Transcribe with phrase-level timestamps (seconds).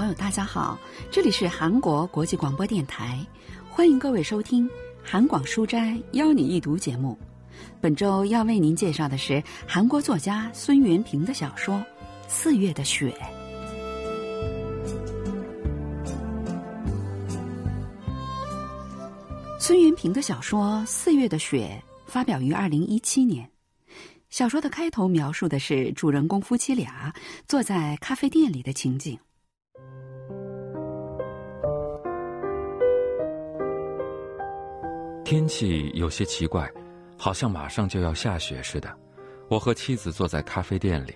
[0.00, 0.78] 朋友，大家好，
[1.10, 3.22] 这里是韩国国际广播电台，
[3.68, 4.66] 欢迎各位收听
[5.04, 7.18] 《韩广书斋邀你一读》节目。
[7.82, 11.74] 本周要为您介绍的是韩国作家孙元平的小说
[12.28, 13.10] 《四月的雪》。
[19.58, 21.78] 孙元平的小说《四月的雪》
[22.10, 23.46] 发表于二零一七年。
[24.30, 27.12] 小说的开头描述的是主人公夫妻俩
[27.46, 29.18] 坐在咖啡店里的情景。
[35.30, 36.68] 天气有些奇怪，
[37.16, 38.92] 好像马上就要下雪似的。
[39.48, 41.14] 我和妻子坐在咖啡店里，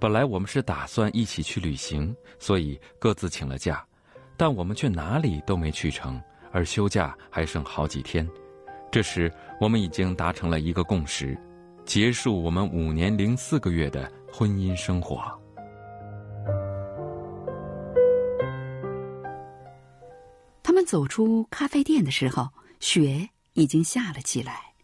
[0.00, 3.86] 本来我们是打算一起去旅行，所以各自请了假，
[4.36, 8.28] 但我们却哪里都没去成，而休假还剩好几天。
[8.90, 11.38] 这时，我们已经达成了一个共识，
[11.84, 15.22] 结束我们五年零四个月的婚姻生活。
[20.60, 22.48] 他们走出咖啡店的时候，
[22.80, 23.28] 雪。
[23.54, 24.74] 已经下了起来，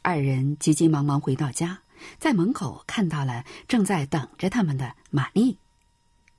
[0.00, 1.82] 二人急急忙忙回到家，
[2.18, 5.58] 在门口看到了正在等着他们的玛丽。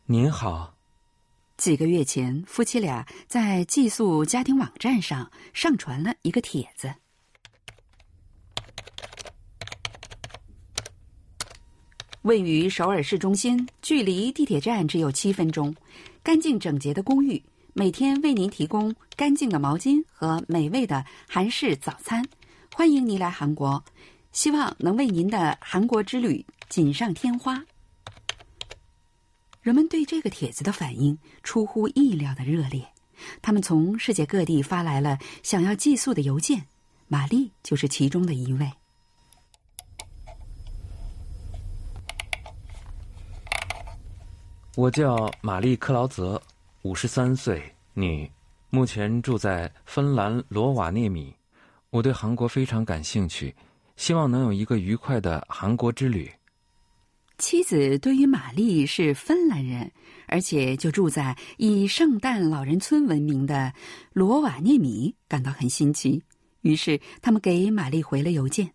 [0.05, 0.75] 您好。
[1.55, 6.93] 几个月前，夫妻俩在寄宿家庭网站上上传了一个帖子。
[12.23, 15.75] 位于首尔市中心，距离地铁站只有七分钟，
[16.23, 17.43] 干净整洁的公寓。
[17.75, 22.23] 每天为您提供干净的毛巾和美味的韩式早餐，
[22.71, 23.83] 欢迎您来韩国，
[24.31, 27.66] 希望能为您的韩国之旅锦上添花。
[29.63, 32.88] 人们对这个帖子的反应出乎意料的热烈，
[33.41, 36.67] 他们从世界各地发来了想要寄宿的邮件，
[37.07, 38.71] 玛丽就是其中的一位。
[44.75, 46.40] 我叫玛丽克劳泽。
[46.83, 47.63] 五十三岁，
[47.94, 48.29] 女，
[48.69, 51.33] 目前住在芬兰罗瓦涅米。
[51.89, 53.55] 我对韩国非常感兴趣，
[53.95, 56.29] 希望能有一个愉快的韩国之旅。
[57.38, 59.89] 妻子对于玛丽是芬兰人，
[60.27, 63.73] 而且就住在以圣诞老人村闻名的
[64.11, 66.22] 罗瓦涅米感到很新奇，
[66.63, 68.69] 于是他们给玛丽回了邮件，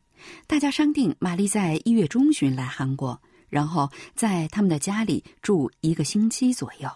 [0.47, 3.21] 大家商定玛丽在一月中旬来韩国，
[3.51, 6.89] 然后在他们的家里住一个星期左右。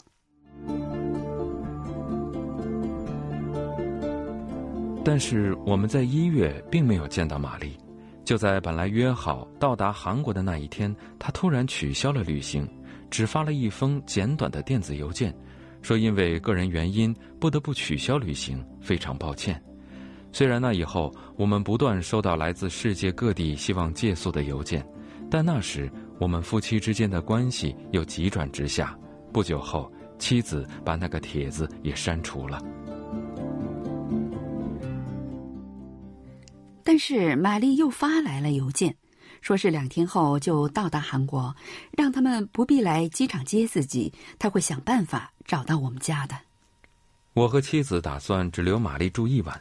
[5.05, 7.77] 但是我们在一月并没有见到玛丽，
[8.25, 12.69] 就在本来约好到达韩国的那一天，她突然取消了旅行，
[13.11, 15.35] 只发了一封简短的电子邮件，
[15.83, 19.61] 说因为个人原因不得不取消旅行，非常抱歉。
[20.31, 24.87] 虽然那以后我们不断收到来自世界各地希望借宿的邮件，
[25.29, 25.91] 但那时
[26.21, 28.97] 我们夫妻之间的关系又急转直下。
[29.33, 32.63] 不久后，妻子把那个帖子也删除了。
[36.85, 38.97] 但是玛丽又发来了邮件，
[39.41, 41.55] 说是两天后就到达韩国，
[41.97, 46.37] 让他们不必来机场接自己，他会想办法找到我们家的。
[47.35, 49.61] 我和妻子打算只留玛丽住一晚，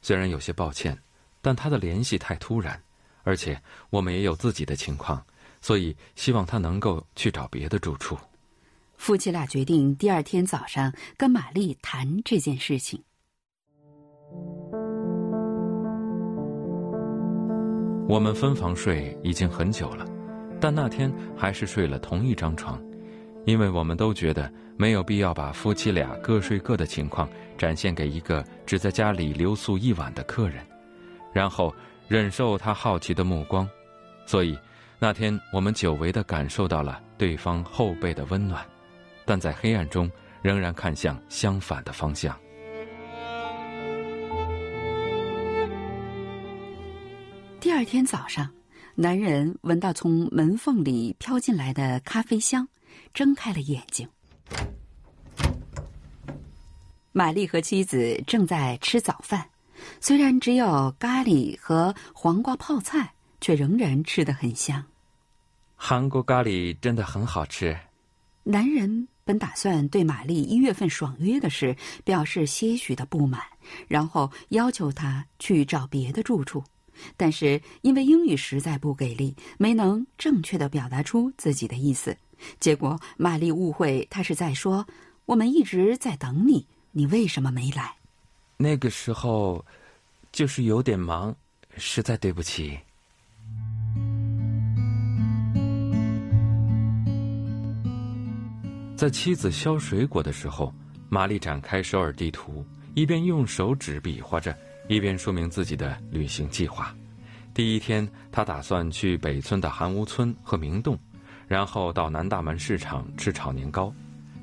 [0.00, 0.98] 虽然有些抱歉，
[1.42, 2.82] 但她的联系太突然，
[3.22, 3.60] 而且
[3.90, 5.22] 我们也有自己的情况，
[5.60, 8.16] 所以希望她能够去找别的住处。
[8.96, 13.02] 夫妻俩决定第二天早上跟玛丽谈这件事情。
[18.10, 20.04] 我们分房睡已经很久了，
[20.60, 22.82] 但那天还是睡了同一张床，
[23.46, 30.56] 因为我们都觉得没有必要把夫妻俩各睡各的情况展现给一个只在家里留宿一晚的客人，
[31.32, 31.72] 然后
[32.08, 33.64] 忍受他好奇的目光，
[34.26, 34.58] 所以
[34.98, 38.60] 那天我们久违的感受到了对方后背的温暖，
[39.24, 40.10] 但在黑暗中
[40.42, 42.36] 仍然看向相反的方向。
[47.80, 48.46] 二天早上，
[48.94, 52.68] 男人闻到从门缝里飘进来的咖啡香，
[53.14, 54.06] 睁开了眼睛。
[57.10, 59.48] 玛丽和妻子正在吃早饭，
[59.98, 64.84] 虽然只有咖喱和黄瓜泡菜，却仍然吃得很香。
[65.74, 67.74] 韩国咖喱真的很好吃。
[68.42, 71.74] 男人本打算对玛丽一月份爽约的事
[72.04, 73.40] 表示些许的不满，
[73.88, 76.62] 然后要求她去找别的住处。
[77.16, 82.16] 但是因为英语实在不给力，没能正确的表达出自己的意思，
[82.58, 84.86] 结果玛丽误会他是在说
[85.26, 87.94] ：“我们一直在等你，你为什么没来？”
[88.56, 89.64] 那个时候，
[90.32, 91.34] 就是有点忙，
[91.76, 92.78] 实在对不起。
[98.96, 100.74] 在妻子削水果的时候，
[101.08, 102.62] 玛丽展开首尔地图，
[102.94, 104.54] 一边用手指比划着，
[104.90, 106.92] 一边说明自己的旅行计划。
[107.54, 110.98] 第一天，他打算去北村的韩屋村和明洞，
[111.46, 113.94] 然后到南大门市场吃炒年糕。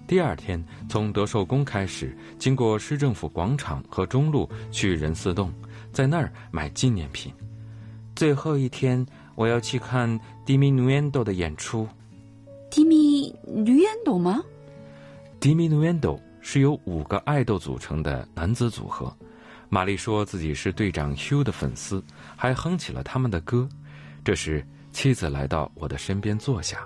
[0.07, 5.53] 第二天，从德寿宫开始，经过市政府广场和中路去仁寺洞，
[5.91, 7.29] 在那儿买纪念品。
[8.15, 9.05] 最后一天，
[9.35, 11.85] 我要去看迪米努恩多的演出。
[12.71, 14.41] 迪米努恩多吗？
[15.41, 19.13] 迪米努恩多是由五个爱豆组成的男子组合。
[19.69, 22.03] 玛丽说自己是队长 Hugh 的粉丝，
[22.35, 23.67] 还哼起了他们的歌。
[24.23, 26.79] 这时，妻子来到我的身边坐下。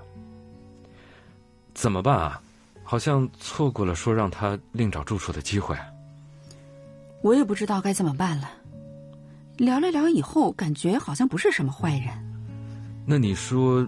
[1.73, 2.41] 怎么办啊？
[2.83, 5.77] 好像错过了说让他另找住处的机会。
[7.21, 8.51] 我也不知道该怎么办了。
[9.57, 12.09] 聊了聊以后，感觉好像不是什么坏人。
[13.05, 13.87] 那你说，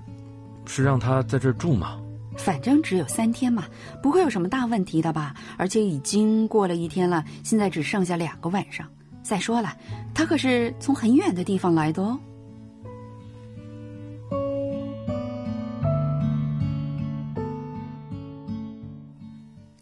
[0.65, 1.99] 是让他在这儿住吗？
[2.37, 3.65] 反正只有三天嘛，
[4.01, 5.35] 不会有什么大问题的吧？
[5.57, 8.87] 而且已经过了一天了，现在只剩下两个晚上。
[9.21, 9.77] 再说了，
[10.13, 12.19] 他可是从很远的地方来的哦。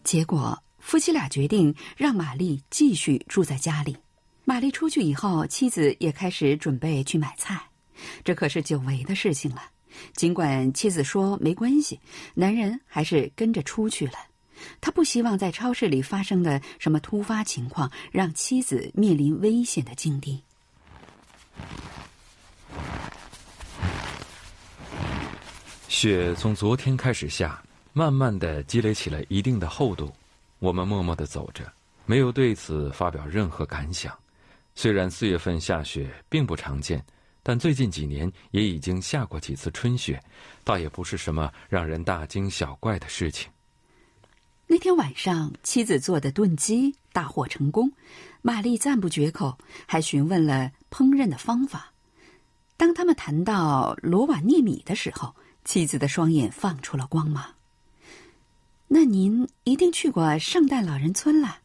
[0.03, 3.95] 结果，夫妻俩决定让玛丽继续住在家里。
[4.43, 7.59] 玛丽出去以后，妻子也开始准备去买菜，
[8.23, 9.61] 这可是久违的事情了。
[10.13, 11.99] 尽管妻子说没关系，
[12.33, 14.13] 男人还是跟着出去了。
[14.79, 20.43] 他不希望在超市里发生的什么突发情况让妻子面临危险的境地。
[25.87, 27.61] 雪从昨天开始下，
[27.93, 30.11] 慢慢的积累起了一定的厚度。
[30.59, 31.71] 我们默默的走着，
[32.05, 34.15] 没有对此发表任何感想。
[34.75, 37.03] 虽然四月份下雪并不常见。
[37.43, 40.21] 但最近几年也已经下过几次春雪，
[40.63, 43.49] 倒也不是什么让人大惊小怪的事情。
[44.67, 47.91] 那天晚上，妻子做的炖鸡大获成功，
[48.41, 51.91] 玛丽赞不绝口，还询问了烹饪的方法。
[52.77, 55.35] 当他们谈到罗瓦涅米的时候，
[55.65, 57.55] 妻子的双眼放出了光芒。
[58.87, 61.59] 那您一定去过圣诞老人村了？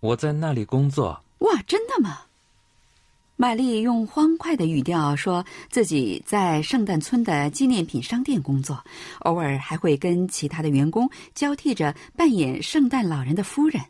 [0.00, 1.24] 我在那里工作。
[1.38, 2.25] 哇，真的吗？
[3.38, 8.82] 玛丽用欢快的语调说自己在圣诞村的纪念品商店工作，
[9.20, 13.82] 偶尔还会跟其他的员工交替着扮演圣诞老人的夫人。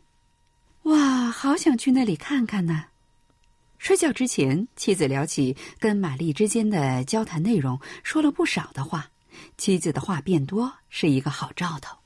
[0.83, 2.87] 哇，好想去那里看看呢！
[3.79, 9.11] 睡觉之前，妻子聊起跟玛丽之间的交谈内容，说了不少的话。
[9.57, 11.97] 妻子的话变多是一个好兆头。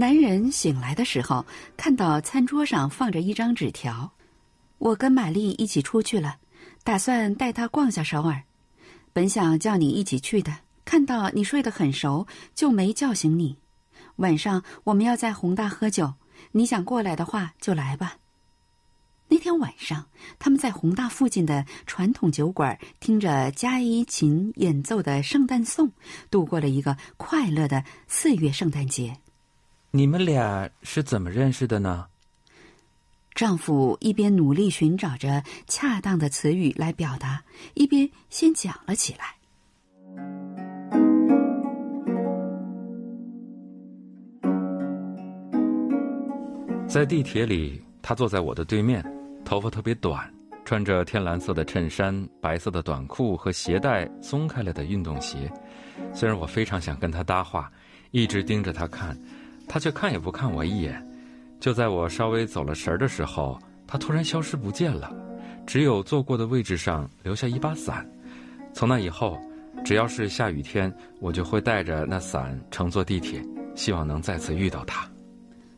[0.00, 1.44] 男人醒来的时候，
[1.76, 4.10] 看到餐桌上放着一张纸条。
[4.78, 6.38] 我跟玛丽一起出去了，
[6.82, 8.42] 打算带她逛下首尔。
[9.12, 10.56] 本想叫你一起去的，
[10.86, 13.58] 看到你睡得很熟，就没叫醒你。
[14.16, 16.14] 晚上我们要在宏大喝酒，
[16.52, 18.16] 你想过来的话就来吧。
[19.28, 20.06] 那天晚上，
[20.38, 25.92] 他们在宏大附近的传统酒馆听着加伊琴演奏的圣诞颂，
[26.30, 29.14] 度过了一个快乐的四月圣诞节。
[29.92, 32.06] 你们俩是怎么认识的呢？
[33.34, 37.42] 丈夫一边努力寻找着恰当的词语来表达，
[37.74, 39.34] 一边先讲了起来。
[46.86, 49.04] 在地铁里，他坐在我的对面，
[49.44, 50.32] 头发特别短，
[50.64, 55.50] 穿着天蓝色的衬衫、白色的短裤和鞋带松开了的运动鞋。
[56.14, 57.72] 虽然我非常想跟他搭话，
[58.12, 59.18] 一直盯着他看。
[59.72, 61.00] 他却看也不看我一眼，
[61.60, 65.14] 就在我稍微走了神儿的时候，他突然消失不见了，
[65.64, 68.04] 只有坐过的位置上留下一把伞。
[68.72, 69.38] 从那以后，
[69.84, 73.40] 只要是下雨天，我就会带着那伞乘坐地铁，
[73.76, 75.08] 希望能再次遇到他。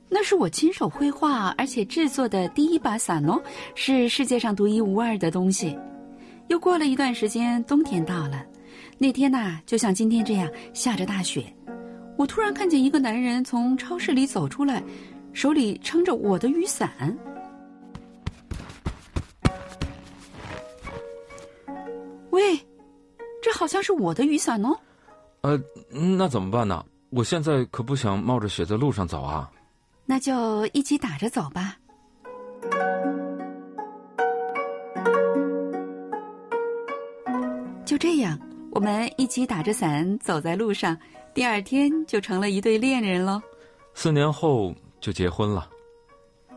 [0.08, 3.38] 那是我亲手绘画而且制作的第一把伞哦，
[3.74, 5.78] 是世界上独一无二的东西。
[6.48, 8.42] 又过了一段时间，冬天到了，
[8.96, 11.44] 那天呐，就像今天这样下着大雪。
[12.16, 14.82] 我突然看见一个男人从超市里走出来，
[15.32, 17.16] 手里撑着我的雨伞。
[22.30, 22.56] 喂，
[23.42, 24.76] 这好像是我的雨伞哦。
[25.40, 26.84] 呃，那怎么办呢？
[27.10, 29.50] 我现在可不想冒着雪在路上走啊。
[30.06, 31.76] 那就一起打着走吧。
[37.84, 38.38] 就这样，
[38.72, 40.96] 我们一起打着伞走在路上。
[41.34, 43.40] 第二天就成了一对恋人喽，
[43.92, 45.68] 四年后就结婚了。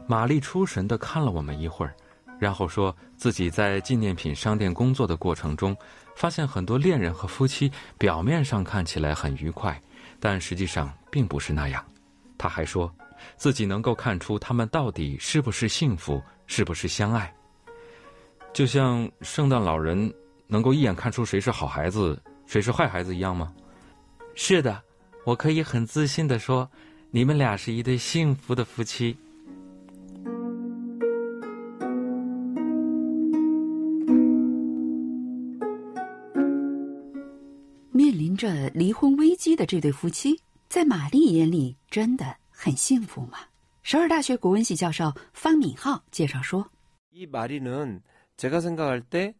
[0.07, 1.93] 玛丽出神的看了我们一会儿，
[2.39, 5.75] 然后说自己在纪念品商店工作的过程中，
[6.15, 9.77] 发现很多恋人和夫妻表面上看起来很愉快，
[10.17, 11.83] 但实际上并不是那样。
[12.37, 12.89] 他还说，
[13.35, 17.33] 自己能够看出他们到底是不是幸福，是不是相爱。
[18.53, 20.13] 就像圣诞老人
[20.46, 23.52] 能够一眼看出谁是好孩子，谁是坏孩子一样吗？
[24.34, 24.82] 是的，
[25.24, 26.68] 我可以很自信的说，
[27.10, 29.16] 你们俩是一对幸福的夫妻。
[37.92, 43.38] 面临着离婚危机的这对夫妻，在玛丽眼里真的很幸福吗？
[43.82, 46.66] 首尔大学国文系教授方敏浩介绍说：“
[47.12, 48.00] 이마리는
[48.36, 49.34] 제가생각할때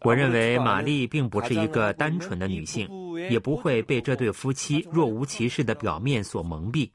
[0.00, 2.88] 我认为玛丽并不是一个单纯的女性，
[3.30, 6.90] 也不会被这对夫妻若无其事的表面所蒙蔽。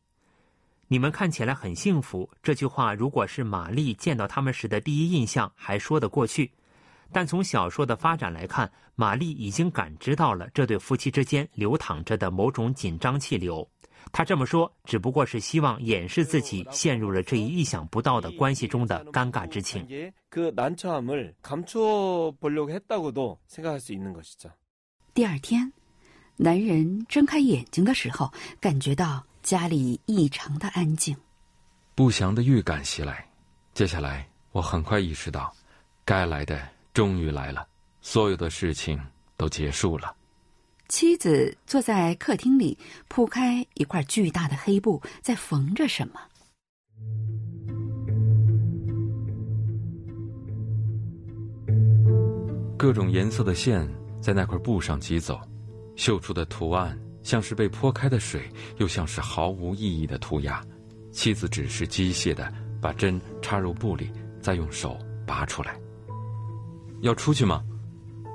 [0.87, 6.51] 你们看起来很幸福，这句话如果是玛丽见到他们时的第一印象，还说得过去。
[7.11, 13.69] 但从小说的发展来看，玛丽已经感知到了这对夫妻之间流淌着的某种紧张气流。
[14.11, 19.85] 他这么说，只不过是希望掩饰自己陷入了这一意想不到的关系中的尴尬之情。
[25.13, 25.73] 第二天，
[26.37, 31.15] 男人睁开眼睛的时候，感觉到家里异常的安静，
[31.95, 33.25] 不祥的预感袭来。
[33.73, 35.53] 接下来，我很快意识到，
[36.03, 37.67] 该来的终于来了，
[38.01, 38.99] 所有的事情
[39.37, 40.15] 都结束了。
[40.89, 42.75] 妻子坐在客厅里，
[43.08, 46.19] 铺开一块巨大的黑布，在缝着什么。
[52.75, 53.88] 各种颜色的线
[54.19, 55.39] 在那块布上疾走，
[55.96, 60.60] 绣出的图案像是被泼开的水，又像是毫无意义的涂鸦。
[61.12, 65.79] 妻子只是机械的把针插入布里，再用手拔出来。
[67.01, 67.63] 要出去吗？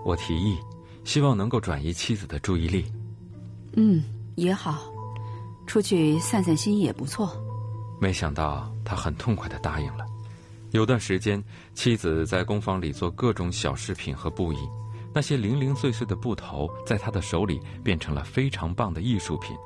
[0.04, 0.56] 我提议。
[1.04, 2.84] 希望能够转移妻子的注意力。
[3.74, 4.02] 嗯，
[4.34, 4.92] 也好，
[5.66, 7.30] 出去散散心也不错。
[8.00, 10.04] 没想到他很痛快的答应了。
[10.72, 11.42] 有段时间，
[11.74, 14.58] 妻子在工坊里做各种小饰品和布艺，
[15.14, 19.56] 那些零零碎碎的布头在他的手里变成了非常棒的艺术品。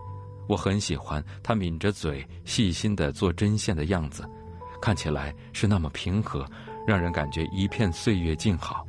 [0.47, 4.29] 我很喜欢他抿着嘴细心的做针线的样子，
[4.81, 6.47] 看起来是那么平和，
[6.87, 8.87] 让人感觉一片岁月静好。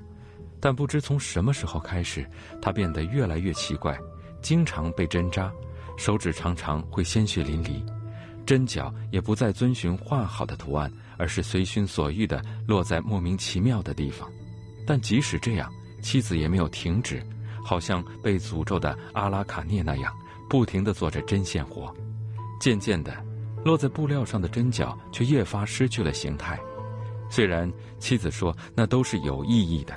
[0.60, 2.30] 但不知从什么时候开始，
[2.62, 3.98] 他变得越来越奇怪，
[4.42, 5.52] 经常被针扎，
[5.98, 7.82] 手指常常会鲜血淋漓，
[8.46, 14.30] 针脚也不再遵循画好的图案，而是随心所欲地落在莫名其妙的地方。
[14.86, 17.26] 但即使这样，妻子也没有停止，
[17.64, 20.14] 好像被诅咒的阿拉卡涅那样，
[20.50, 21.94] 不停地做着针线活。
[22.60, 23.16] 渐渐的，
[23.64, 26.60] 落在布料上的针脚却越发失去了形态。
[27.30, 29.94] 虽然妻子说那都是有意义的。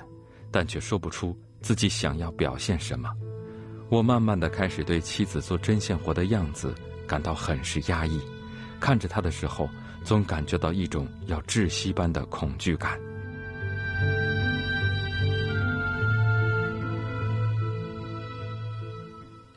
[0.52, 3.10] 但却说不出自己想要表现什么。
[3.88, 6.74] 我慢慢的开始对妻子做针线活的样子
[7.06, 8.20] 感到很是压抑，
[8.78, 9.68] 看着她的时候，
[10.04, 12.98] 总感觉到一种要窒息般的恐惧感。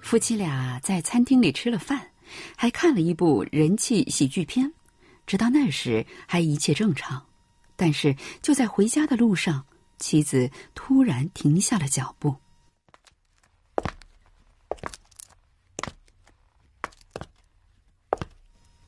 [0.01, 2.09] 夫妻俩在餐厅里吃了饭，
[2.55, 4.71] 还看了一部人气喜剧片，
[5.25, 7.21] 直到那时还一切正常。
[7.75, 9.65] 但是就在回家的路上。
[9.97, 12.35] 妻子突然停下了脚步，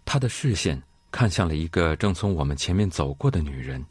[0.06, 3.84] 他的视线看向了一个正从我们前面走过的女人。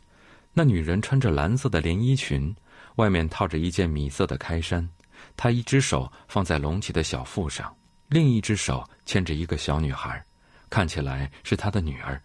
[0.53, 2.55] 那女人穿着蓝色的连衣裙，
[2.95, 4.89] 外面套着一件米色的开衫。
[5.37, 7.75] 她一只手放在隆起的小腹上，
[8.09, 10.25] 另一只手牵着一个小女孩，
[10.71, 12.21] 看起来是她的女儿。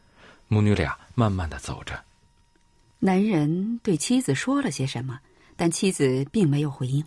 [0.48, 2.02] 母女俩慢慢的走着。
[3.04, 5.20] 男人对妻子说了些什么，
[5.56, 7.04] 但妻子并没有回应。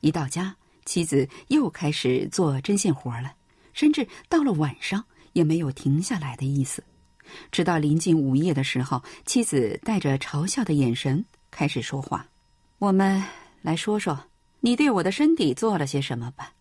[0.00, 3.34] 一到家，妻子又开始做针线活了，
[3.74, 6.82] 甚至到了晚上也没有停下来的意思。
[7.52, 12.26] 直到临近午夜的时候，妻子带着嘲笑的眼神开始说话
[12.80, 13.22] ：“我们
[13.60, 14.18] 来说说，
[14.60, 16.54] 你对我的身体做了些什么吧。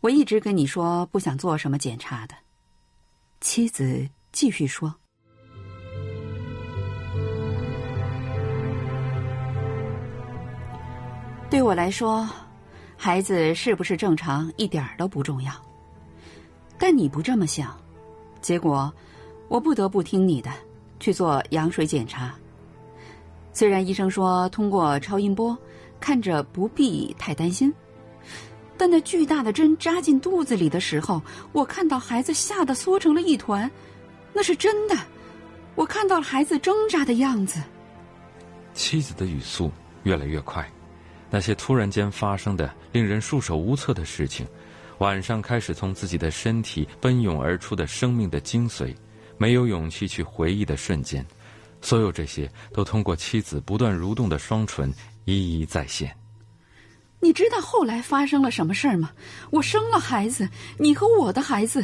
[0.00, 2.34] 我一直跟你说不想做什么检查的。”
[3.42, 4.94] 妻子继续说。
[11.52, 12.26] 对我来说，
[12.96, 15.52] 孩子是不是正常一点都不重要。
[16.78, 17.78] 但你不这么想，
[18.40, 18.90] 结果
[19.48, 20.50] 我不得不听你的
[20.98, 22.34] 去做羊水检查。
[23.52, 25.54] 虽然医生说通过超音波
[26.00, 27.70] 看着不必太担心，
[28.78, 31.20] 但那巨大的针扎进肚子里的时候，
[31.52, 33.70] 我看到孩子吓得缩成了一团，
[34.32, 34.96] 那是真的。
[35.74, 37.60] 我看到了孩子挣扎的样子。
[38.72, 39.70] 妻子的语速
[40.04, 40.66] 越来越快，
[41.34, 44.46] 那些突然间发生的令人束手无策的事情，
[44.98, 48.94] 晚上开始从自己的身体奔涌而出的生命的精髓，
[49.38, 51.26] 没有勇气去回忆的瞬间，
[51.80, 54.92] 所有这些都通过妻子不断蠕动的双唇
[55.24, 56.14] 一一再现。
[57.18, 59.10] 你知道后来发生了什么事儿吗？
[59.50, 60.46] 我生了孩子，
[60.76, 61.82] 你和我的孩子，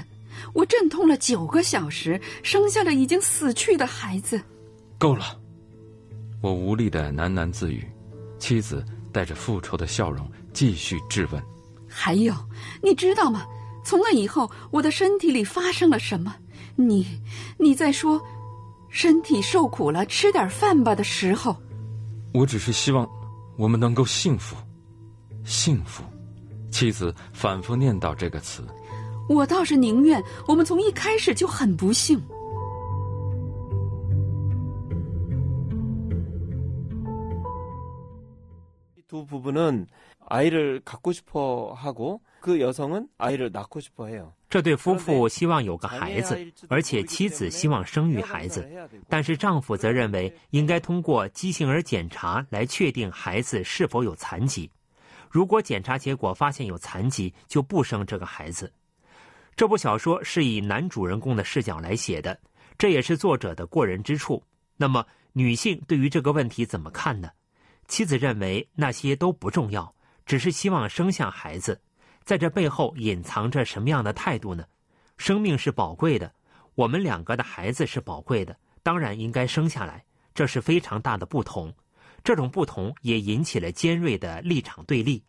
[0.52, 4.38] 我阵痛了九个小时，生下了已经死去的孩子。
[4.98, 5.40] 够了。
[6.42, 7.84] 我无力的喃喃自语，
[8.38, 11.42] 妻子带着复仇的笑容继续质问
[11.88, 12.34] ：“还有，
[12.82, 13.46] 你知道吗？
[13.84, 16.34] 从那以后，我的身体里发生了什么？
[16.76, 17.06] 你，
[17.58, 18.20] 你在说，
[18.90, 21.56] 身体受苦了，吃点饭吧的时候。
[22.34, 23.08] 我只是希望，
[23.56, 24.56] 我们能够幸福，
[25.44, 26.02] 幸福。”
[26.70, 28.62] 妻子反复念叨这个词。
[29.28, 32.20] 我倒是宁愿我们从一开始就很不幸。
[39.07, 39.87] 두 부부는
[40.27, 44.33] 아이를 갖고 싶어 하고 그 여성은 아이를 낳고 싶어 해요.
[44.49, 48.67] 这对夫妇希望有个孩子，而且妻子希望生育孩子，
[49.09, 54.69] 但是丈夫则认为应该通过畸形儿检查来确定孩子是否有残疾。
[55.29, 58.71] 如果检查结果发现有残疾，就不生这个孩子。
[59.55, 62.39] 这部小说是以男主人公的视角来写的，
[62.77, 64.41] 这也是作者的过人之处。
[64.77, 67.29] 那么，女性对于这个问题怎么看呢？
[67.88, 71.80] 妻子认为那些都不重要，只是希望生下孩子，
[72.22, 74.64] 在这背后隐藏着什么样的态度呢？
[75.16, 76.32] 生命是宝贵的，
[76.74, 80.04] 我们两个的孩子是宝贵的，当然应该生下来，
[80.34, 81.74] 这是非常大的不同。
[82.22, 85.24] 这种不同也引起了尖锐的立场对立。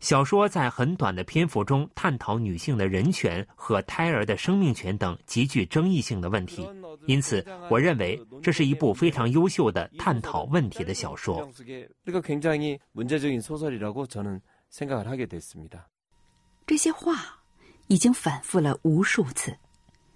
[0.00, 6.66] 小说在很短的篇幅中探讨女性的人权和胎儿的生命权等极具争议性的问题，
[7.06, 11.46] 因此，我认为这是一部非常优秀的探讨问题的小说。
[16.66, 17.42] 这些话
[17.88, 19.54] 已经反复了无数次。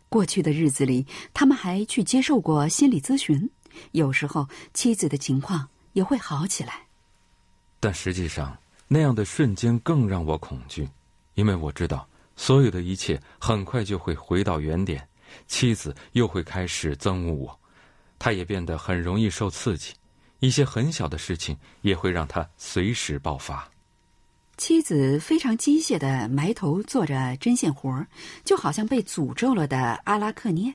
[0.09, 3.51] 过去的日子里，他们还去接受过心理咨询，
[3.93, 6.87] 有时候妻子的情况也会好起来。
[7.81, 10.89] 但实际上，那样的瞬间更让我恐惧，
[11.35, 15.09] 因为我知道所有的一切很快就会回到原点，
[15.47, 17.61] 妻子又会开始憎恶我，
[18.19, 19.95] 他也变得很容易受刺激，
[20.41, 23.69] 一些很小的事情也会让他随时爆发。
[24.57, 28.07] 妻子非常机械的埋头做着针线活
[28.45, 30.73] 就好像被诅咒了的阿拉克涅。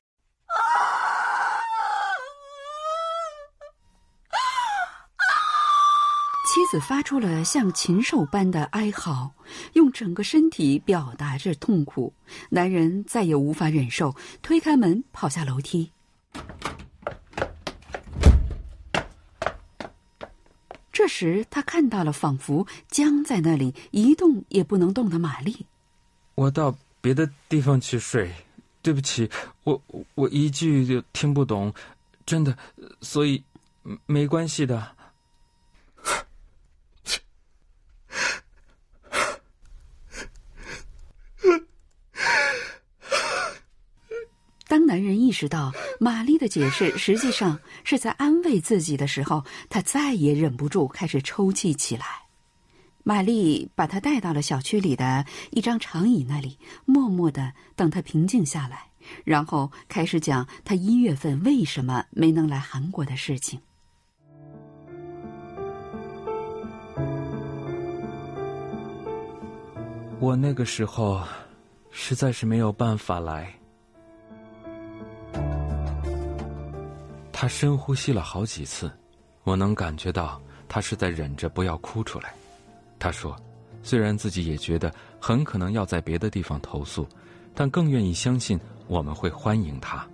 [6.59, 9.31] 妻子发出了像禽兽般的哀嚎，
[9.75, 12.13] 用整个身体表达着痛苦。
[12.49, 15.89] 男人再也无法忍受，推开门跑下楼梯。
[20.91, 25.65] 这时，他看到了仿佛僵在那里一动也不能动的玛丽。
[26.35, 28.29] 我到别的地方去睡，
[28.81, 29.31] 对不起，
[29.63, 29.81] 我
[30.13, 31.73] 我一句就听不懂，
[32.25, 32.57] 真的，
[32.99, 33.41] 所以
[34.05, 34.98] 没关系的。
[44.69, 52.05] 当男人意识到玛丽的解释实际上是在安慰自己的时候，他再也忍不住开始抽泣起来。
[53.03, 58.91] 玛丽把他带到了小区里的一张长椅那里，默默的等他平静下来，
[59.23, 63.59] 然后开始讲他一月份为什么没能来韩国的事情。
[70.19, 71.23] 我那个时候
[71.89, 73.58] 实在是没有办法来。
[77.41, 78.91] 他深呼吸了好几次，
[79.45, 82.33] 我能感觉到他是在忍着不要哭出来。
[82.99, 83.33] 他说
[83.81, 87.07] ：“虽然自己也觉得很可能要在别的地方投诉，
[87.55, 90.05] 但更愿意相信我们会欢迎他。”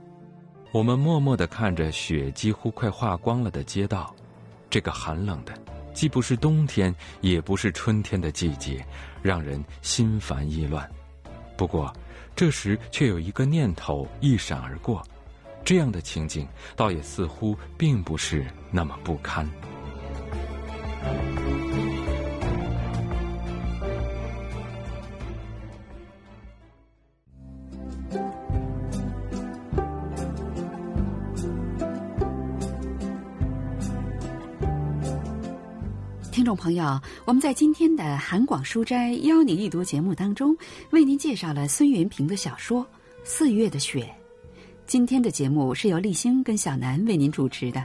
[0.72, 4.16] 我们默默的看着雪几乎快化光了的街道，
[4.70, 5.54] 这个寒冷的，
[5.96, 8.86] 既不是冬天也不是春天的季节，
[9.24, 10.88] 让人心烦意乱。
[11.58, 11.92] 不过，
[12.36, 15.04] 这时却有一个念头一闪而过。
[15.66, 19.50] 这样的情景，倒也似乎并不是那么不堪。
[36.32, 40.56] 听众朋友，我们在今天的韩广书斋邀你一读节目当中，
[40.92, 42.84] 为您介绍了孙元平的小说
[43.24, 44.04] 《四月的雪》。
[44.88, 47.84] 今天的节目是由立新跟小南为您主持的。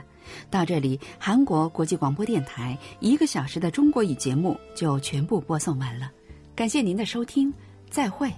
[0.49, 6.11] 到这里，韩国国际广播电台一个小时的中国语节目就全部播送完了。
[6.55, 7.51] 感谢您的收听，
[7.89, 8.31] 再会。